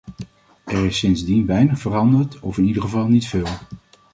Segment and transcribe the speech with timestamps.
[0.65, 3.47] Er is sindsdien weinig veranderd, of in ieder geval niet veel.